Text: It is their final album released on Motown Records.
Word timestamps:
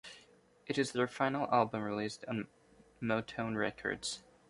It 0.65 0.79
is 0.79 0.93
their 0.93 1.07
final 1.07 1.45
album 1.53 1.83
released 1.83 2.25
on 2.27 2.47
Motown 3.03 3.55
Records. 3.55 4.23